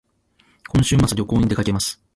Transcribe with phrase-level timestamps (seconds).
[0.67, 2.01] 今週末旅行に出かけます